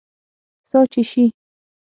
[0.69, 1.23] سا چې سي